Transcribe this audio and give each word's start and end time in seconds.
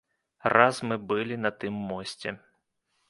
Раз 0.55 0.79
мы 0.91 0.97
былі 1.11 1.37
на 1.45 1.53
тым 1.65 1.73
мосце. 1.91 2.29